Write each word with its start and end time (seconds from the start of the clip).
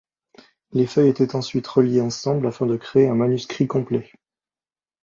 Les 0.71 0.87
feuilles 0.87 1.09
étaient 1.09 1.35
ensuite 1.35 1.67
reliées 1.67 2.01
ensemble 2.01 2.47
afin 2.47 2.65
de 2.65 2.75
créer 2.75 3.07
un 3.07 3.13
manuscrit 3.13 3.67
complet. 3.67 4.11